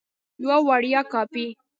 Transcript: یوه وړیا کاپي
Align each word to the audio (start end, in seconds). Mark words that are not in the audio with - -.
یوه 0.43 0.57
وړیا 0.67 1.01
کاپي 1.11 1.45